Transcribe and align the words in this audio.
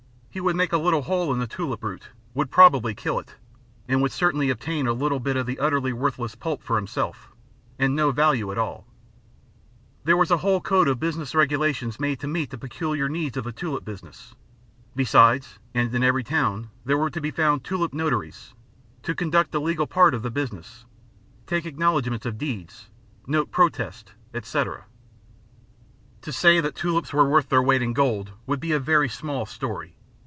He 0.33 0.39
would 0.39 0.55
make 0.55 0.71
a 0.71 0.77
little 0.77 1.01
hole 1.01 1.33
in 1.33 1.39
the 1.39 1.45
tulip 1.45 1.83
root, 1.83 2.07
would 2.33 2.49
probably 2.51 2.95
kill 2.95 3.19
it, 3.19 3.35
and 3.85 4.01
would 4.01 4.13
certainly 4.13 4.49
obtain 4.49 4.87
a 4.87 4.93
little 4.93 5.19
bit 5.19 5.35
of 5.35 5.49
utterly 5.59 5.91
worthless 5.91 6.35
pulp 6.35 6.63
for 6.63 6.77
himself, 6.77 7.33
and 7.77 7.97
no 7.97 8.13
value 8.13 8.49
at 8.49 8.57
all. 8.57 8.87
There 10.05 10.15
was 10.15 10.31
a 10.31 10.37
whole 10.37 10.61
code 10.61 10.87
of 10.87 11.01
business 11.01 11.35
regulations 11.35 11.99
made 11.99 12.21
to 12.21 12.29
meet 12.29 12.49
the 12.49 12.57
peculiar 12.57 13.09
needs 13.09 13.35
of 13.35 13.43
the 13.43 13.51
tulip 13.51 13.83
business, 13.83 14.33
besides, 14.95 15.59
and 15.73 15.93
in 15.93 16.01
every 16.01 16.23
town 16.23 16.69
were 16.85 17.09
to 17.09 17.19
be 17.19 17.29
found 17.31 17.65
"tulip 17.65 17.93
notaries," 17.93 18.53
to 19.03 19.13
conduct 19.13 19.51
the 19.51 19.59
legal 19.59 19.85
part 19.85 20.13
of 20.13 20.23
the 20.23 20.31
business, 20.31 20.85
take 21.45 21.65
acknowledgments 21.65 22.25
of 22.25 22.37
deeds, 22.37 22.87
note 23.27 23.51
protests, 23.51 24.13
&c. 24.43 24.63
To 26.21 26.31
say 26.31 26.61
that 26.61 26.73
the 26.73 26.79
tulips 26.79 27.11
were 27.11 27.27
worth 27.27 27.49
their 27.49 27.61
weight 27.61 27.81
in 27.81 27.91
gold 27.91 28.31
would 28.45 28.61
be 28.61 28.71
a 28.71 28.79
very 28.79 29.09
small 29.09 29.45
story. 29.45 29.97